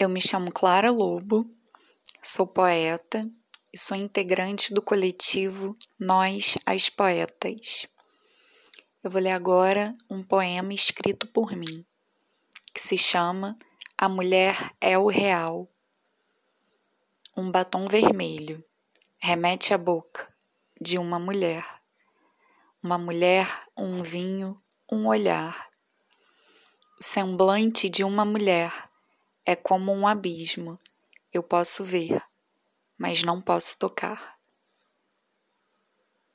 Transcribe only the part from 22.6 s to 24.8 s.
Uma mulher, um vinho,